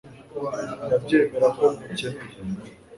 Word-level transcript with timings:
ndabyemera 0.85 1.47
ko 1.57 1.63
nkukeneye 1.73 2.39